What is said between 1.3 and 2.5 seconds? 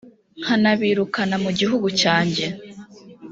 mu gihugu cyanjye.